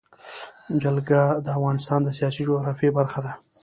[0.81, 3.31] جلګه د افغانستان د سیاسي جغرافیه برخه ده.